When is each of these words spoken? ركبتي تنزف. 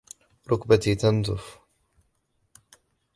ركبتي 0.51 0.95
تنزف. 0.95 1.59